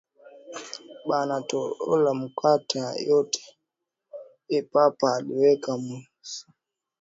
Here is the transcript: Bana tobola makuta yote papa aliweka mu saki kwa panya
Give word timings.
Bana 1.09 1.35
tobola 1.49 2.11
makuta 2.19 2.81
yote 3.07 3.43
papa 4.73 5.07
aliweka 5.17 5.71
mu 5.83 5.95
saki 6.21 6.51
kwa 6.51 6.51
panya 6.51 6.59